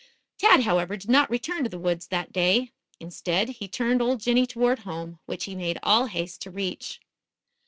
[0.39, 2.71] Tad, however, did not return to the woods that day.
[2.99, 6.99] Instead, he turned old Jinny toward home, which he made all haste to reach.